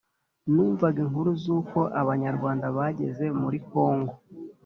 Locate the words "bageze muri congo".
2.77-4.13